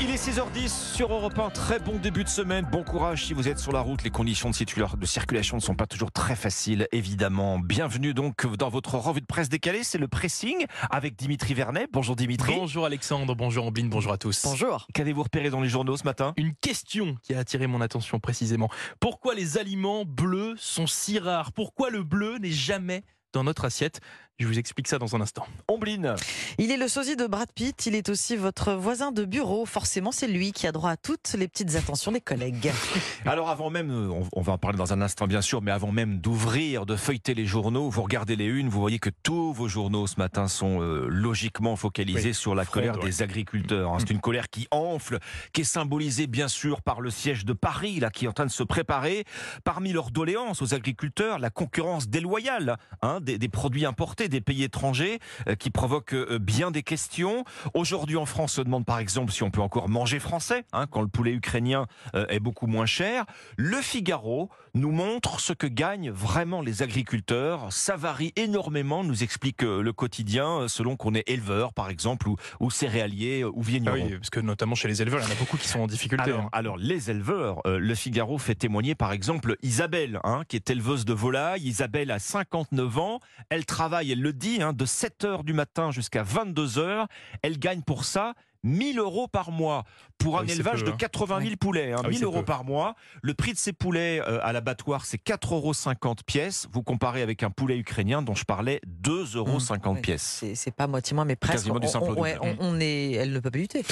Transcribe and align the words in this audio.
Il 0.00 0.10
est 0.10 0.28
6h10 0.28 0.94
sur 0.94 1.12
Europe 1.12 1.36
1. 1.36 1.50
Très 1.50 1.80
bon 1.80 1.96
début 1.96 2.22
de 2.22 2.28
semaine. 2.28 2.64
Bon 2.70 2.84
courage 2.84 3.26
si 3.26 3.32
vous 3.32 3.48
êtes 3.48 3.58
sur 3.58 3.72
la 3.72 3.80
route. 3.80 4.04
Les 4.04 4.10
conditions 4.10 4.48
de, 4.48 4.96
de 4.96 5.06
circulation 5.06 5.56
ne 5.56 5.60
sont 5.60 5.74
pas 5.74 5.86
toujours 5.86 6.12
très 6.12 6.36
faciles, 6.36 6.86
évidemment. 6.92 7.58
Bienvenue 7.58 8.14
donc 8.14 8.46
dans 8.46 8.68
votre 8.68 8.94
revue 8.94 9.20
de 9.20 9.26
presse 9.26 9.48
décalée. 9.48 9.82
C'est 9.82 9.98
le 9.98 10.06
pressing 10.06 10.66
avec 10.90 11.16
Dimitri 11.16 11.52
Vernet. 11.54 11.88
Bonjour 11.92 12.14
Dimitri. 12.14 12.54
Bonjour 12.54 12.86
Alexandre. 12.86 13.34
Bonjour 13.34 13.66
Ambline. 13.66 13.88
Bonjour 13.88 14.12
à 14.12 14.18
tous. 14.18 14.40
Bonjour. 14.44 14.86
Qu'avez-vous 14.94 15.24
repéré 15.24 15.50
dans 15.50 15.60
les 15.60 15.68
journaux 15.68 15.96
ce 15.96 16.04
matin? 16.04 16.32
Une 16.36 16.54
question 16.54 17.16
qui 17.24 17.34
a 17.34 17.40
attiré 17.40 17.66
mon 17.66 17.80
attention 17.80 18.20
précisément. 18.20 18.70
Pourquoi 19.00 19.34
les 19.34 19.58
aliments 19.58 20.04
bleus 20.04 20.54
sont 20.58 20.86
si 20.86 21.18
rares? 21.18 21.50
Pourquoi 21.50 21.90
le 21.90 22.04
bleu 22.04 22.38
n'est 22.38 22.52
jamais 22.52 23.02
dans 23.32 23.42
notre 23.42 23.64
assiette? 23.64 24.00
Je 24.38 24.46
vous 24.46 24.58
explique 24.58 24.86
ça 24.86 24.98
dans 24.98 25.16
un 25.16 25.20
instant. 25.20 25.46
Ombline. 25.66 26.14
Il 26.58 26.70
est 26.70 26.76
le 26.76 26.86
sosie 26.86 27.16
de 27.16 27.26
Brad 27.26 27.50
Pitt, 27.52 27.86
il 27.86 27.96
est 27.96 28.08
aussi 28.08 28.36
votre 28.36 28.72
voisin 28.74 29.10
de 29.10 29.24
bureau. 29.24 29.66
Forcément, 29.66 30.12
c'est 30.12 30.28
lui 30.28 30.52
qui 30.52 30.68
a 30.68 30.72
droit 30.72 30.90
à 30.90 30.96
toutes 30.96 31.34
les 31.36 31.48
petites 31.48 31.74
attentions 31.74 32.12
des 32.12 32.20
collègues. 32.20 32.70
Alors 33.26 33.50
avant 33.50 33.68
même, 33.68 33.90
on 34.32 34.40
va 34.40 34.52
en 34.52 34.58
parler 34.58 34.78
dans 34.78 34.92
un 34.92 35.00
instant 35.00 35.26
bien 35.26 35.40
sûr, 35.40 35.60
mais 35.60 35.72
avant 35.72 35.90
même 35.90 36.20
d'ouvrir, 36.20 36.86
de 36.86 36.94
feuilleter 36.94 37.34
les 37.34 37.46
journaux, 37.46 37.90
vous 37.90 38.02
regardez 38.02 38.36
les 38.36 38.44
unes, 38.44 38.68
vous 38.68 38.80
voyez 38.80 39.00
que 39.00 39.10
tous 39.24 39.52
vos 39.52 39.66
journaux 39.66 40.06
ce 40.06 40.18
matin 40.18 40.46
sont 40.46 40.82
euh, 40.82 41.08
logiquement 41.08 41.74
focalisés 41.74 42.32
sur 42.32 42.54
la 42.54 42.64
colère 42.64 42.98
des 42.98 43.22
agriculteurs. 43.22 43.92
Hein. 43.92 43.98
C'est 43.98 44.10
une 44.10 44.20
colère 44.20 44.50
qui 44.50 44.68
enfle, 44.70 45.18
qui 45.52 45.62
est 45.62 45.64
symbolisée 45.64 46.28
bien 46.28 46.46
sûr 46.46 46.82
par 46.82 47.00
le 47.00 47.10
siège 47.10 47.44
de 47.44 47.54
Paris, 47.54 47.98
là, 47.98 48.10
qui 48.10 48.26
est 48.26 48.28
en 48.28 48.32
train 48.32 48.46
de 48.46 48.52
se 48.52 48.62
préparer. 48.62 49.24
Parmi 49.64 49.92
leurs 49.92 50.12
doléances 50.12 50.62
aux 50.62 50.74
agriculteurs, 50.74 51.40
la 51.40 51.50
concurrence 51.50 52.08
déloyale 52.08 52.76
hein, 53.02 53.18
des, 53.20 53.38
des 53.38 53.48
produits 53.48 53.84
importés 53.84 54.27
des 54.28 54.40
pays 54.40 54.62
étrangers 54.62 55.18
euh, 55.48 55.54
qui 55.54 55.70
provoquent 55.70 56.14
euh, 56.14 56.38
bien 56.38 56.70
des 56.70 56.82
questions. 56.82 57.44
Aujourd'hui 57.74 58.16
en 58.16 58.26
France, 58.26 58.54
on 58.54 58.56
se 58.58 58.62
demande 58.62 58.84
par 58.84 58.98
exemple 58.98 59.32
si 59.32 59.42
on 59.42 59.50
peut 59.50 59.60
encore 59.60 59.88
manger 59.88 60.18
français 60.18 60.64
hein, 60.72 60.86
quand 60.86 61.02
le 61.02 61.08
poulet 61.08 61.32
ukrainien 61.32 61.86
euh, 62.14 62.26
est 62.28 62.40
beaucoup 62.40 62.66
moins 62.66 62.86
cher. 62.86 63.24
Le 63.56 63.80
Figaro 63.80 64.48
nous 64.74 64.92
montre 64.92 65.40
ce 65.40 65.52
que 65.52 65.66
gagnent 65.66 66.10
vraiment 66.10 66.60
les 66.60 66.82
agriculteurs. 66.82 67.66
Ça 67.70 67.96
varie 67.96 68.32
énormément, 68.36 69.02
nous 69.02 69.22
explique 69.22 69.62
le 69.62 69.92
quotidien, 69.92 70.68
selon 70.68 70.96
qu'on 70.96 71.14
est 71.14 71.28
éleveur 71.28 71.72
par 71.72 71.90
exemple 71.90 72.28
ou, 72.28 72.36
ou 72.60 72.70
céréalier 72.70 73.44
ou 73.44 73.62
vigneron. 73.62 73.96
Ah 74.00 74.04
oui, 74.06 74.16
parce 74.16 74.30
que 74.30 74.40
notamment 74.40 74.74
chez 74.74 74.88
les 74.88 75.02
éleveurs, 75.02 75.20
il 75.20 75.24
y 75.24 75.28
en 75.28 75.32
a 75.32 75.38
beaucoup 75.38 75.56
qui 75.56 75.68
sont 75.68 75.80
en 75.80 75.86
difficulté. 75.86 76.30
Alors, 76.30 76.44
hein. 76.44 76.48
alors 76.52 76.76
les 76.76 77.10
éleveurs, 77.10 77.60
le 77.64 77.94
Figaro 77.94 78.38
fait 78.38 78.54
témoigner 78.54 78.94
par 78.94 79.12
exemple 79.12 79.56
Isabelle, 79.62 80.20
hein, 80.24 80.42
qui 80.48 80.56
est 80.56 80.70
éleveuse 80.70 81.04
de 81.04 81.12
volailles. 81.12 81.62
Isabelle 81.62 82.10
a 82.10 82.18
59 82.18 82.98
ans, 82.98 83.20
elle 83.50 83.66
travaille, 83.66 84.12
elle 84.12 84.17
le 84.20 84.32
dit, 84.32 84.62
hein, 84.62 84.72
de 84.72 84.84
7 84.84 85.24
h 85.24 85.44
du 85.44 85.52
matin 85.52 85.90
jusqu'à 85.90 86.22
22 86.22 86.66
h 86.66 87.06
Elle 87.42 87.58
gagne 87.58 87.82
pour 87.82 88.04
ça 88.04 88.34
1000 88.64 88.98
euros 88.98 89.28
par 89.28 89.50
mois 89.50 89.84
pour 90.18 90.38
un 90.38 90.46
élevage 90.46 90.82
de 90.82 90.90
80 90.90 91.36
hein. 91.36 91.40
000 91.42 91.56
poulets. 91.56 91.92
Hein, 91.92 92.02
1000 92.08 92.18
ah 92.20 92.24
euros 92.24 92.42
par 92.42 92.64
mois. 92.64 92.96
Le 93.22 93.34
prix 93.34 93.52
de 93.52 93.58
ces 93.58 93.72
poulets 93.72 94.20
euh, 94.20 94.40
à 94.42 94.52
l'abattoir, 94.52 95.06
c'est 95.06 95.22
4,50 95.22 95.54
euros 95.54 96.14
pièce. 96.26 96.66
Vous 96.72 96.82
comparez 96.82 97.22
avec 97.22 97.42
un 97.42 97.50
poulet 97.50 97.78
ukrainien 97.78 98.22
dont 98.22 98.34
je 98.34 98.44
parlais, 98.44 98.80
2,50 99.04 99.36
euros 99.36 99.94
mmh. 99.94 100.00
pièce. 100.00 100.44
C'est 100.54 100.74
pas 100.74 100.86
moitié 100.86 101.14
moins, 101.14 101.24
mais 101.24 101.36
presque. 101.36 101.68
On, 101.70 101.76
on, 101.76 102.56
on, 102.58 102.80
est, 102.80 103.12
elle 103.12 103.32
ne 103.32 103.40
peut 103.40 103.50
pas 103.50 103.58
lutter. 103.58 103.84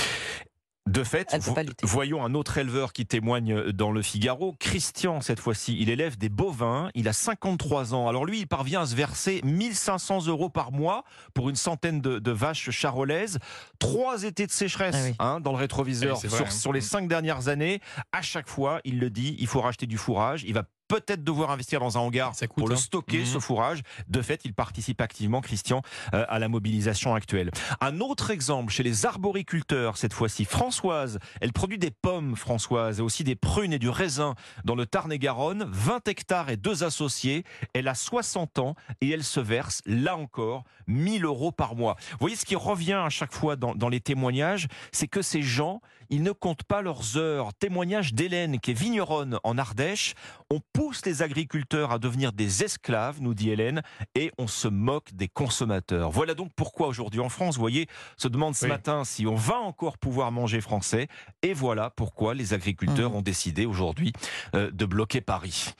De 0.86 1.02
fait, 1.02 1.36
voyons 1.82 2.24
un 2.24 2.34
autre 2.34 2.58
éleveur 2.58 2.92
qui 2.92 3.06
témoigne 3.06 3.72
dans 3.72 3.90
le 3.90 4.02
Figaro. 4.02 4.54
Christian, 4.60 5.20
cette 5.20 5.40
fois-ci, 5.40 5.76
il 5.80 5.90
élève 5.90 6.16
des 6.16 6.28
bovins. 6.28 6.90
Il 6.94 7.08
a 7.08 7.12
53 7.12 7.92
ans. 7.92 8.08
Alors 8.08 8.24
lui, 8.24 8.40
il 8.40 8.46
parvient 8.46 8.82
à 8.82 8.86
se 8.86 8.94
verser 8.94 9.40
1500 9.42 10.26
euros 10.26 10.48
par 10.48 10.70
mois 10.70 11.02
pour 11.34 11.50
une 11.50 11.56
centaine 11.56 12.00
de, 12.00 12.30
vaches 12.30 12.70
charolaises. 12.70 13.38
Trois 13.80 14.22
étés 14.22 14.46
de 14.46 14.52
sécheresse 14.52 15.14
ah 15.18 15.34
hein, 15.34 15.40
dans 15.40 15.50
le 15.50 15.58
rétroviseur 15.58 16.18
sur, 16.18 16.32
hein. 16.34 16.50
sur, 16.50 16.72
les 16.72 16.80
cinq 16.80 17.08
dernières 17.08 17.48
années. 17.48 17.80
À 18.12 18.22
chaque 18.22 18.48
fois, 18.48 18.80
il 18.84 19.00
le 19.00 19.10
dit, 19.10 19.36
il 19.40 19.48
faut 19.48 19.60
racheter 19.60 19.86
du 19.86 19.98
fourrage. 19.98 20.44
Il 20.44 20.54
va 20.54 20.62
peut-être 20.88 21.24
devoir 21.24 21.50
investir 21.50 21.80
dans 21.80 21.98
un 21.98 22.00
hangar 22.00 22.32
pour 22.54 22.68
le 22.68 22.74
hein. 22.74 22.78
stocker, 22.78 23.24
ce 23.24 23.34
mhm. 23.34 23.40
fourrage. 23.40 23.82
De 24.08 24.22
fait, 24.22 24.42
il 24.44 24.54
participe 24.54 25.00
activement, 25.00 25.40
Christian, 25.40 25.82
euh, 26.14 26.24
à 26.28 26.38
la 26.38 26.48
mobilisation 26.48 27.14
actuelle. 27.14 27.50
Un 27.80 28.00
autre 28.00 28.30
exemple 28.30 28.72
chez 28.72 28.82
les 28.82 29.06
arboriculteurs, 29.06 29.96
cette 29.96 30.12
fois-ci, 30.12 30.44
Françoise. 30.44 31.18
Elle 31.40 31.52
produit 31.52 31.78
des 31.78 31.90
pommes, 31.90 32.36
Françoise, 32.36 32.98
et 32.98 33.02
aussi 33.02 33.24
des 33.24 33.36
prunes 33.36 33.72
et 33.72 33.78
du 33.78 33.88
raisin 33.88 34.34
dans 34.64 34.74
le 34.74 34.86
Tarn-et-Garonne. 34.86 35.68
20 35.70 36.08
hectares 36.08 36.50
et 36.50 36.56
deux 36.56 36.84
associés. 36.84 37.44
Elle 37.72 37.88
a 37.88 37.94
60 37.94 38.58
ans 38.58 38.74
et 39.00 39.10
elle 39.10 39.24
se 39.24 39.40
verse, 39.40 39.82
là 39.86 40.16
encore, 40.16 40.64
1000 40.86 41.24
euros 41.24 41.52
par 41.52 41.74
mois. 41.74 41.96
Vous 42.12 42.18
voyez, 42.20 42.36
ce 42.36 42.44
qui 42.44 42.56
revient 42.56 43.00
à 43.04 43.08
chaque 43.10 43.32
fois 43.32 43.56
dans, 43.56 43.74
dans 43.74 43.88
les 43.88 44.00
témoignages, 44.00 44.68
c'est 44.92 45.08
que 45.08 45.22
ces 45.22 45.42
gens, 45.42 45.80
ils 46.10 46.22
ne 46.22 46.32
comptent 46.32 46.64
pas 46.64 46.82
leurs 46.82 47.16
heures. 47.16 47.52
Témoignage 47.54 48.14
d'Hélène, 48.14 48.60
qui 48.60 48.72
est 48.72 48.74
vigneronne 48.74 49.38
en 49.44 49.58
Ardèche. 49.58 50.14
On 50.50 50.60
pousse 50.72 51.04
les 51.04 51.22
agriculteurs 51.22 51.92
à 51.92 51.98
devenir 51.98 52.32
des 52.32 52.64
esclaves, 52.64 53.20
nous 53.20 53.34
dit 53.34 53.50
Hélène, 53.50 53.82
et 54.14 54.30
on 54.38 54.46
se 54.46 54.68
moque 54.68 55.12
des 55.12 55.28
consommateurs. 55.28 56.10
Voilà 56.10 56.34
donc 56.34 56.50
pourquoi 56.54 56.88
aujourd'hui 56.88 57.20
en 57.20 57.28
France, 57.28 57.56
vous 57.56 57.60
voyez, 57.60 57.86
se 58.16 58.28
demande 58.28 58.54
ce 58.54 58.66
matin 58.66 59.04
si 59.04 59.26
on 59.26 59.34
va 59.34 59.56
encore 59.56 59.98
pouvoir 59.98 60.32
manger 60.32 60.60
français. 60.60 61.08
Et 61.42 61.52
voilà 61.52 61.90
pourquoi 61.90 62.34
les 62.34 62.54
agriculteurs 62.54 63.10
mmh. 63.10 63.16
ont 63.16 63.22
décidé 63.22 63.66
aujourd'hui 63.66 64.12
euh, 64.54 64.70
de 64.70 64.84
bloquer 64.84 65.20
Paris. 65.20 65.72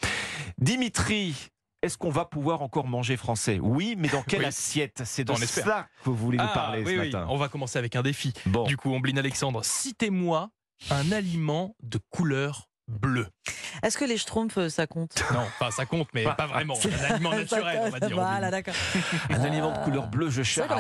Dimitri, 0.59 1.51
est-ce 1.87 1.97
qu'on 1.97 2.11
va 2.11 2.25
pouvoir 2.25 2.63
encore 2.63 2.87
manger 2.87 3.17
français? 3.17 3.59
Oui, 3.63 3.95
mais 3.97 4.09
dans 4.09 4.23
quelle 4.23 4.45
assiette? 4.45 5.03
C'est 5.05 5.25
dans 5.25 5.37
ça 5.37 5.89
que 6.03 6.11
vous 6.11 6.17
voulez 6.17 6.39
nous 6.39 6.45
ah, 6.47 6.55
parler 6.55 6.85
ce 6.85 6.97
matin. 6.97 7.27
On 7.31 7.37
va 7.37 7.49
commencer 7.49 7.79
avec 7.79 7.97
un 7.97 8.03
défi. 8.03 8.33
Du 8.67 8.77
coup, 8.77 8.93
Ombline 8.93 9.19
Alexandre, 9.19 9.65
citez-moi 9.65 10.51
un 10.91 11.13
aliment 11.13 11.75
de 11.83 11.99
couleur 12.11 12.69
bleue. 12.89 13.27
Est-ce 13.83 13.99
que 13.99 14.05
les 14.05 14.17
schtroumpfs, 14.17 14.59
euh, 14.59 14.69
ça 14.69 14.87
compte? 14.87 15.23
Non, 15.33 15.41
enfin 15.41 15.71
ça 15.71 15.87
compte, 15.87 16.09
mais 16.15 16.25
pas 16.25 16.47
vraiment. 16.47 16.75
Un 16.77 17.05
aliment 17.13 17.31
naturel, 17.35 17.81
on 17.83 17.91
va 17.91 18.01
dire. 18.01 18.17
Voilà, 18.17 18.51
d'accord. 18.51 18.75
Un 19.31 19.41
aliment 19.43 19.73
de 19.73 19.85
couleur 19.85 20.09
bleue, 20.09 20.31
je 20.31 20.43
cherche. 20.43 20.71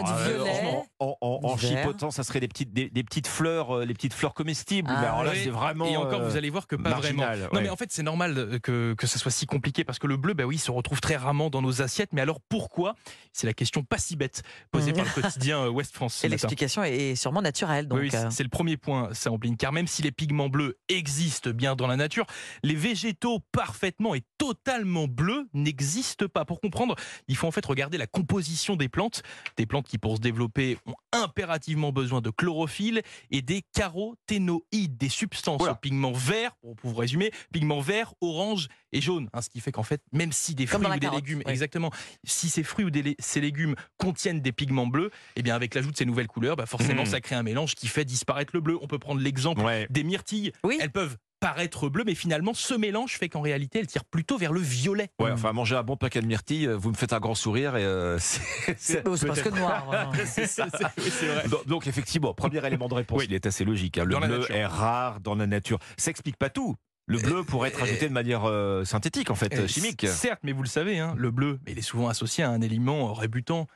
en, 0.99 1.16
en, 1.21 1.56
chipotant, 1.56 2.11
ça 2.11 2.22
serait 2.22 2.41
des 2.41 2.49
petites, 2.49 2.72
des, 2.72 3.05
petites 3.05 3.27
fleurs, 3.27 3.78
euh, 3.78 3.84
les 3.84 3.95
petites 3.95 4.15
fleurs 4.15 4.34
comestibles. 4.34 4.91
mais 4.91 5.06
alors 5.06 5.25
là, 5.25 5.33
c'est 5.34 5.50
vraiment. 5.50 5.87
Et 5.87 5.97
encore, 5.97 6.22
vous 6.22 6.37
allez 6.37 6.50
voir 6.50 6.66
que 6.66 6.77
pas 6.77 6.95
vraiment. 6.95 7.25
Non, 7.53 7.61
mais 7.61 7.69
en 7.69 7.77
fait, 7.77 7.93
c'est 7.93 8.03
normal 8.03 8.61
que, 8.62 8.95
que 8.95 9.06
ça 9.06 9.19
soit 9.19 9.31
si 9.31 9.47
compliqué 9.47 9.84
parce 9.84 9.99
que 9.99 10.06
le 10.06 10.16
bleu, 10.16 10.34
bah 10.34 10.45
oui, 10.45 10.56
il 10.56 10.61
se 10.61 10.71
retrouve 10.71 11.00
très 11.00 11.16
rarement 11.16 11.50
dans 11.50 11.62
nos 11.62 11.83
assiettes. 11.83 12.12
Mais 12.12 12.21
alors 12.21 12.41
pourquoi? 12.49 12.95
C'est 13.33 13.47
la 13.47 13.53
question 13.53 13.83
pas 13.83 13.99
si 13.99 14.16
bête 14.16 14.43
posée 14.71 14.93
par 14.93 15.05
le 15.05 15.11
quotidien 15.11 15.61
euh, 15.61 15.71
Ouest 15.71 15.95
France. 15.95 16.25
Et 16.25 16.28
l'explication 16.28 16.83
est 16.83 17.15
sûrement 17.15 17.43
naturelle. 17.43 17.89
Donc 17.89 18.00
oui, 18.00 18.11
c'est 18.31 18.43
le 18.43 18.49
premier 18.49 18.77
point, 18.77 19.11
ça 19.12 19.31
en 19.31 19.39
car 19.59 19.72
même 19.72 19.87
si 19.87 20.03
les 20.03 20.11
pigments 20.11 20.49
bleus 20.49 20.78
existent 20.89 21.50
bien 21.50 21.77
dans 21.77 21.87
la 21.87 21.96
nature, 21.97 22.27
les 22.62 22.75
végétaux 22.75 23.41
parfaitement 23.53 24.15
et 24.15 24.23
totalement 24.39 25.09
bleus 25.09 25.49
n'existent 25.55 26.29
pas. 26.29 26.45
Pour 26.45 26.61
comprendre, 26.61 26.97
il 27.29 27.37
faut 27.37 27.47
en 27.47 27.51
fait 27.51 27.65
regarder 27.65 27.99
la 27.99 28.07
composition 28.07 28.77
des 28.77 28.89
plantes. 28.89 29.23
Des 29.57 29.67
plantes 29.67 29.87
qui, 29.87 29.99
pour 29.99 30.17
se 30.17 30.21
développer, 30.21 30.79
ont 30.87 30.95
impérativement 31.12 31.93
besoin 31.93 32.21
de 32.21 32.31
chlorophylle 32.31 33.03
et 33.31 33.43
des 33.43 33.62
caroténoïdes, 33.73 34.97
des 34.97 35.09
substances 35.09 35.62
aux 35.62 35.75
pigments 35.75 36.12
verts, 36.12 36.55
pour 36.57 36.77
vous 36.83 36.95
résumer, 36.95 37.31
pigments 37.53 37.81
verts, 37.81 38.15
orange 38.21 38.69
et 38.93 39.01
jaune. 39.01 39.28
Hein, 39.33 39.43
ce 39.43 39.49
qui 39.49 39.61
fait 39.61 39.73
qu'en 39.73 39.83
fait, 39.83 40.03
même 40.13 40.33
si 40.33 40.55
des 40.55 40.67
fruits 40.67 40.87
ou 40.87 40.99
des 40.99 41.11
légumes, 41.11 41.43
exactement, 41.47 41.91
si 42.25 42.49
ces 42.49 42.63
fruits 42.63 42.84
ou 42.84 42.91
ces 43.19 43.41
légumes 43.41 43.75
contiennent 43.99 44.41
des 44.41 44.53
pigments 44.53 44.87
bleus, 44.87 45.07
et 45.37 45.41
eh 45.41 45.43
bien 45.43 45.55
avec 45.55 45.75
l'ajout 45.75 45.91
de 45.91 45.97
ces 45.97 46.05
nouvelles 46.05 46.28
couleurs, 46.28 46.57
bah 46.57 46.67
forcément, 46.67 47.03
mmh. 47.03 47.07
ça 47.07 47.21
crée 47.21 47.34
un 47.34 47.43
mélange 47.43 47.75
qui 47.75 47.89
fait 47.89 48.05
disparaître 48.05 48.51
le 48.55 48.61
bleu. 48.61 48.78
On 48.81 48.87
peut 48.87 48.99
prendre 48.99 49.21
l'exemple 49.21 49.63
des 49.91 50.05
myrtilles. 50.05 50.53
Elles 50.81 50.93
peuvent 50.93 51.17
paraître 51.41 51.89
bleu, 51.89 52.05
mais 52.05 52.15
finalement, 52.15 52.55
ce 52.55 52.75
mélange 52.75 53.19
fait 53.19 53.29
qu'en 53.29 53.41
réalité, 53.41 53.79
elle 53.79 53.87
tire 53.87 54.05
plutôt 54.05 54.39
vers 54.39 54.53
le 54.53 54.61
violet. 54.61 55.09
Ouais, 55.19 55.31
enfin, 55.31 55.53
manger 55.53 55.77
un 55.77 55.83
bon 55.83 55.97
paquet 55.97 56.21
de 56.21 56.27
myrtilles, 56.27 56.67
euh, 56.67 56.77
vous 56.77 56.91
me 56.91 56.97
faites 56.97 57.13
un 57.13 57.21
grand 57.21 57.35
sourire 57.35 57.77
et 57.77 57.85
euh, 57.85 58.19
c'est 58.77 59.03
presque 59.03 59.53
noir. 59.53 59.85
Hein. 59.97 60.11
vrai. 60.13 61.45
Donc, 61.67 61.87
effectivement, 61.87 62.35
premier 62.35 62.65
élément 62.67 62.89
de 62.89 62.95
réponse, 62.95 63.23
il 63.25 63.35
est 63.35 63.47
assez 63.47 63.65
logique. 63.65 63.99
Hein. 63.99 64.05
Le 64.05 64.19
bleu 64.19 64.47
est 64.51 64.67
rare 64.67 65.21
dans 65.21 65.34
la 65.34 65.47
nature. 65.47 65.78
Ça 65.97 66.10
explique 66.10 66.37
pas 66.37 66.51
tout. 66.51 66.77
Le 67.07 67.19
bleu 67.19 67.45
pourrait 67.45 67.69
être 67.69 67.83
ajouté 67.83 68.09
de 68.09 68.13
manière 68.13 68.45
euh, 68.45 68.84
synthétique, 68.84 69.31
en 69.31 69.34
fait, 69.34 69.66
chimique. 69.69 70.07
Certes, 70.09 70.41
mais 70.43 70.53
vous 70.53 70.63
le 70.63 70.69
savez, 70.69 70.99
hein, 70.99 71.15
le 71.16 71.31
bleu, 71.31 71.60
il 71.66 71.78
est 71.78 71.83
souvent 71.83 72.09
associé 72.09 72.43
à 72.43 72.51
un 72.51 72.60
élément 72.60 73.13
rébutant 73.15 73.66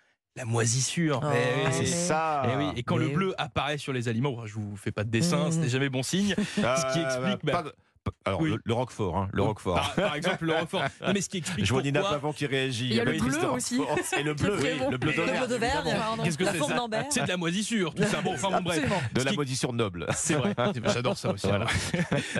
la 0.40 0.46
moisissure. 0.46 1.20
Oh, 1.22 1.26
eh 1.34 1.70
c'est 1.72 1.87
ça. 1.87 2.42
Et, 2.46 2.50
eh 2.52 2.56
oui. 2.56 2.72
et 2.76 2.82
quand 2.82 2.96
le 2.96 3.08
bleu 3.08 3.34
apparaît 3.38 3.78
sur 3.78 3.92
les 3.92 4.08
aliments, 4.08 4.46
je 4.46 4.54
vous 4.54 4.76
fais 4.76 4.92
pas 4.92 5.04
de 5.04 5.10
dessin, 5.10 5.48
mmh. 5.48 5.52
ce 5.52 5.58
n'est 5.58 5.69
jamais 5.69 5.90
bon 5.90 6.02
signe. 6.02 6.34
ce 6.56 6.92
qui 6.92 7.00
explique. 7.00 7.44
Bah, 7.44 7.64
alors, 8.25 8.42
le, 8.42 8.72
Roquefort, 8.72 9.19
hein, 9.19 9.28
le 9.32 9.42
Roquefort. 9.42 9.92
Par, 9.94 10.14
exemple, 10.14 10.46
le 10.46 10.54
Roquefort. 10.54 10.84
Non, 11.06 11.12
mais 11.12 11.20
ce 11.20 11.28
qui 11.28 11.37
explique 11.37 11.66
Je 11.66 11.72
vois 11.72 11.82
Nina 11.82 12.00
Pavant 12.02 12.32
qui 12.32 12.46
réagit. 12.46 12.87
Il 12.87 12.94
y 12.94 13.00
a 13.00 13.04
le 13.04 13.19
bleu 13.19 13.50
aussi. 13.50 13.78
Et 14.19 14.22
le 14.22 14.32
bleu, 14.32 14.56
oui, 14.58 14.69
le 14.90 14.96
bleu 14.96 15.12
d'Auvergne. 15.12 15.94
Qu'est-ce 16.25 16.38
que 16.38 16.46
c'est 16.46 16.58
ça 16.58 16.86
C'est 17.10 17.22
de 17.25 17.28
la 17.28 17.36
moisissure, 17.36 17.94
tout 17.94 18.04
ça. 18.04 18.22
Bon, 18.22 18.32
enfin, 18.32 18.50
bon, 18.50 18.62
bref. 18.62 18.82
De 19.12 19.22
la 19.22 19.32
moisissure 19.32 19.75
noble. 19.75 20.06
C'est 20.14 20.34
vrai. 20.34 20.54
J'adore 20.86 21.19
ça 21.19 21.32
aussi. 21.32 21.46
Voilà. 21.46 21.66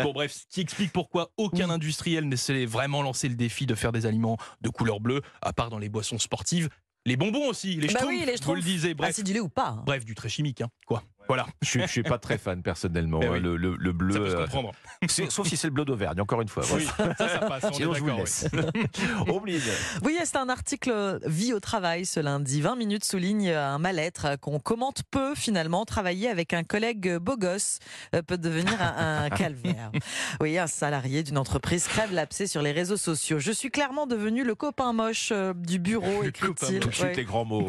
Bon, 0.03 0.13
bref, 0.13 0.33
ce 0.33 0.45
qui 0.49 0.63
explique 0.63 0.93
pourquoi 0.93 1.31
aucun 1.37 1.69
industriel 1.69 2.27
ne 2.27 2.37
s'est 2.37 2.65
vraiment 2.65 3.03
lancé 3.03 3.29
le 3.29 3.35
défi 3.35 3.67
de 3.67 3.75
faire 3.75 3.93
des 3.93 4.07
aliments 4.07 4.39
de 4.63 4.71
couleur 4.71 5.01
bleue, 5.01 5.21
à 5.43 5.53
part 5.53 5.69
dans 5.69 5.79
les 5.79 5.91
boissons 5.91 6.19
sportives. 6.19 6.71
Les 7.07 7.17
bonbons 7.17 7.49
aussi, 7.49 7.77
les 7.77 7.89
bah 7.89 8.01
oui, 8.07 8.25
les 8.27 8.37
vous 8.43 8.55
le 8.55 8.61
disiez. 8.61 8.95
Bref. 8.95 9.11
Acidulés 9.11 9.41
ou 9.41 9.49
pas. 9.49 9.69
Hein. 9.69 9.83
Bref, 9.87 10.05
du 10.05 10.15
très 10.15 10.29
chimique, 10.29 10.61
hein. 10.61 10.69
quoi. 10.87 11.03
Voilà. 11.31 11.47
Je 11.63 11.79
ne 11.79 11.87
suis 11.87 12.03
pas 12.03 12.19
très 12.19 12.39
fan 12.39 12.61
personnellement. 12.61 13.21
Hein, 13.31 13.39
le, 13.39 13.57
le, 13.57 13.93
bleu. 13.93 14.15
Ça 14.15 14.19
peut 14.19 14.31
se 14.31 14.35
euh, 14.37 14.43
comprendre. 14.45 14.73
sauf 15.29 15.47
si 15.47 15.57
c'est 15.57 15.67
le 15.67 15.73
bleu 15.73 15.85
d'Auvergne, 15.85 16.21
encore 16.21 16.41
une 16.41 16.49
fois. 16.49 16.65
Oui, 16.73 16.85
ça, 16.97 17.15
ça 17.17 17.39
passe. 17.41 17.65
On 17.65 17.73
Sinon, 17.73 17.95
je 17.95 18.01
vous 18.01 18.17
laisse. 18.17 18.49
Oui, 20.03 20.17
c'est 20.25 20.37
un 20.37 20.49
article 20.49 21.21
Vie 21.27 21.53
au 21.53 21.61
travail 21.61 22.07
ce 22.07 22.19
lundi. 22.19 22.61
20 22.61 22.77
minutes 22.77 23.05
souligne 23.05 23.51
un 23.51 23.79
mal-être 23.79 24.37
qu'on 24.41 24.59
commente 24.59 25.03
peu 25.11 25.35
finalement. 25.35 25.85
Travailler 25.85 26.29
avec 26.29 26.55
un 26.55 26.65
collègue 26.65 27.19
beau 27.19 27.37
gosse 27.37 27.79
euh, 28.15 28.23
peut 28.23 28.39
devenir 28.39 28.81
un, 28.81 29.29
calvaire. 29.29 29.93
Oui, 30.41 30.59
un 30.59 30.67
salarié 30.67 31.23
d'une 31.23 31.39
entreprise 31.39 31.87
crève 31.87 32.13
l'abcès 32.13 32.47
sur 32.47 32.63
les 32.63 32.73
réseaux 32.73 32.97
sociaux. 32.97 33.39
Je 33.39 33.53
suis 33.53 33.71
clairement 33.71 34.07
devenu 34.07 34.45
le 34.45 34.55
copain 34.55 34.93
moche 34.93 35.29
euh, 35.33 35.53
du 35.55 35.79
bureau, 35.79 36.25
écrit-il. 36.25 36.81
Tout 36.81 36.89
de 36.89 36.95
suite 36.95 37.17
les 37.17 37.25
grands 37.25 37.45
mots. 37.45 37.69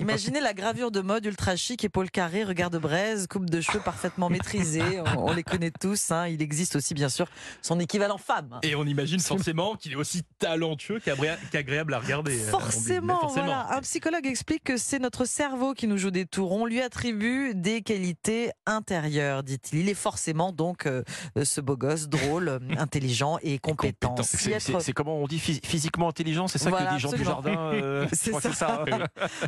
Imaginez 0.00 0.40
la 0.40 0.54
gravure 0.54 0.90
de 0.90 1.00
mode 1.00 1.26
ultra 1.26 1.56
chic, 1.56 1.84
épaule 1.84 2.10
carrée, 2.10 2.44
regard 2.44 2.70
de 2.70 2.78
coupe 3.28 3.48
de 3.48 3.60
cheveux 3.60 3.80
parfaitement 3.80 4.28
maîtrisée. 4.28 5.00
On, 5.16 5.32
les 5.32 5.42
connaît 5.42 5.70
tous. 5.70 6.10
Hein. 6.10 6.26
Il 6.28 6.42
existe 6.42 6.76
aussi 6.76 6.94
bien 6.94 7.08
sûr 7.08 7.26
son 7.60 7.80
équivalent 7.80 8.18
femme. 8.18 8.58
Et 8.62 8.74
on 8.74 8.84
imagine 8.84 9.20
forcément 9.20 9.76
qu'il 9.76 9.92
est 9.92 9.96
aussi 9.96 10.22
talentueux 10.38 11.00
qu'agréable 11.00 11.94
à 11.94 11.98
regarder. 11.98 12.38
Euh, 12.38 12.50
forcément, 12.50 13.26
Voilà. 13.28 13.72
Un 13.72 13.80
psychologue 13.80 14.26
explique 14.26 14.64
que 14.64 14.76
c'est 14.76 14.98
notre 14.98 15.24
cerveau 15.24 15.74
qui 15.74 15.86
nous 15.86 15.96
joue 15.96 16.10
des 16.10 16.26
tours. 16.26 16.52
On 16.52 16.66
lui 16.66 16.80
attribue 16.80 17.54
des 17.54 17.82
qualités 17.82 18.50
intérieures, 18.66 19.42
dit-il. 19.42 19.80
Il 19.80 19.88
est 19.88 19.94
forcément 19.94 20.52
donc 20.52 20.86
euh, 20.86 21.02
ce 21.42 21.60
beau 21.60 21.76
gosse, 21.76 22.08
drôle, 22.08 22.60
intelligent 22.78 23.38
et 23.42 23.58
compétent. 23.58 24.14
C'est 24.22 24.92
comment 24.92 25.16
on 25.16 25.26
dit 25.26 25.38
physiquement 25.38 26.08
intelligent, 26.08 26.48
c'est 26.48 26.58
ça 26.58 26.70
que 26.70 26.94
dit 26.94 27.00
Jean 27.00 27.12
Dujardin 27.12 27.56
euh, 27.74 28.06
C'est 28.12 28.32
ça. 28.52 28.84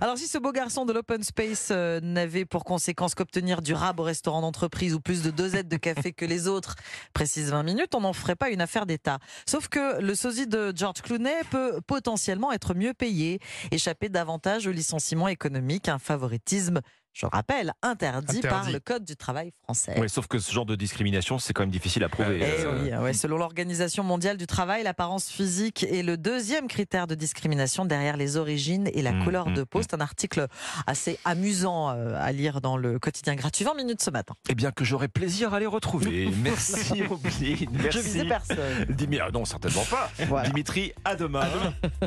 Alors 0.01 0.19
si 0.19 0.27
ce 0.27 0.39
beau 0.39 0.53
garçon 0.53 0.85
de 0.85 0.93
l'open 0.93 1.23
space 1.23 1.71
n'avait 1.71 2.45
pour 2.45 2.65
conséquence 2.65 3.15
qu'obtenir 3.15 3.44
du 3.63 3.75
rab 3.75 4.01
au 4.01 4.03
restaurant 4.03 4.41
d'entreprise 4.41 4.95
ou 4.95 5.01
plus 5.01 5.23
de 5.23 5.31
deux 5.31 5.55
de 5.63 5.77
café 5.77 6.13
que 6.13 6.25
les 6.25 6.49
autres, 6.49 6.75
précise 7.13 7.51
20 7.51 7.63
minutes, 7.63 7.95
on 7.95 8.01
n'en 8.01 8.13
ferait 8.13 8.37
pas 8.37 8.51
une 8.51 8.61
affaire 8.61 8.87
d'État. 8.87 9.19
Sauf 9.47 9.69
que 9.69 10.01
le 10.01 10.15
sosie 10.15 10.47
de 10.47 10.73
George 10.75 11.03
Clooney 11.03 11.41
peut 11.51 11.81
potentiellement 11.87 12.51
être 12.53 12.75
mieux 12.75 12.95
payé, 12.95 13.39
échapper 13.71 14.09
davantage 14.09 14.67
au 14.67 14.73
licenciement 14.73 15.29
économique, 15.29 15.89
un 15.89 15.99
favoritisme 15.99 16.81
je 17.15 17.27
rappelle, 17.27 17.73
interdit, 17.83 18.41
par 18.41 18.69
le 18.69 18.81
Code 18.81 19.05
du 19.05 19.15
travail 19.15 19.53
français. 19.63 19.95
Oui, 19.99 20.11
sauf 20.11 20.27
que 20.27 20.41
ce 20.41 20.51
genre 20.51 20.67
de 20.67 20.75
discrimination, 20.75 21.39
c'est 21.39 21.53
quand 21.53 21.63
même 21.63 21.71
difficile 21.71 22.03
à 22.03 22.09
prouver. 22.09 22.41
Eh 22.43 22.65
euh. 22.67 23.13
selon 23.13 23.39
l'Organisation 23.39 24.03
mondiale 24.03 24.37
du 24.37 24.49
travail, 24.49 24.83
l'apparence 24.83 25.29
physique 25.29 25.85
est 25.85 26.03
le 26.03 26.17
deuxième 26.17 26.67
critère 26.67 27.07
de 27.07 27.15
discrimination 27.15 27.85
derrière 27.85 28.17
les 28.17 28.37
origines 28.37 28.91
et 28.93 29.01
la 29.01 29.13
mmh, 29.13 29.25
couleur 29.25 29.49
mmh, 29.49 29.55
de 29.55 29.63
peau. 29.63 29.79
Mmh. 29.79 29.83
C'est 29.83 29.95
un 29.95 30.01
article 30.01 30.49
assez 30.89 31.21
amusant 31.25 31.91
euh, 31.91 32.19
à 32.19 32.33
lire 32.33 32.61
dans 32.61 32.77
le 32.77 32.99
quotidien 32.99 33.37
gratuit 33.37 33.65
20 33.65 33.75
minutes 33.75 34.03
ce 34.03 34.11
matin. 34.11 34.35
Eh 34.49 34.57
bien, 34.57 34.73
que 34.73 34.85
j'aurai 34.85 35.07
plaisir 35.07 35.55
à 35.55 35.61
les 35.61 35.67
retrouver. 35.67 36.29
Merci, 36.43 37.05
Merci. 37.25 37.69
Je 37.91 37.99
visais 38.01 38.25
personne. 38.25 38.87
Dimitri, 38.89 39.25
ah 39.29 39.31
non, 39.33 39.45
certainement 39.45 39.85
pas. 39.85 40.43
Dimitri, 40.47 40.93
à 41.05 41.15
demain. 41.15 41.47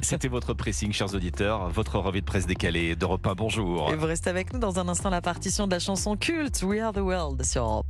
C'était 0.02 0.28
votre 0.28 0.54
pressing, 0.54 0.92
chers 0.92 1.14
auditeurs, 1.16 1.70
votre 1.70 1.98
revue 1.98 2.20
de 2.20 2.26
presse 2.26 2.46
décalée 2.46 2.98
d'Europe 2.98 3.26
1. 3.26 3.36
Bonjour. 3.36 3.90
Et 3.94 3.96
vous 3.96 4.06
restez 4.06 4.30
avec 4.30 4.52
nous 4.52 4.60
dans 4.60 4.80
un 4.80 4.90
instant 4.90 4.97
la 5.06 5.22
partition 5.22 5.68
de 5.68 5.76
la 5.76 5.80
chanson 5.80 6.18
culte 6.18 6.64
We 6.64 6.82
Are 6.82 6.92
the 6.92 6.98
World 6.98 7.44
sur 7.44 7.84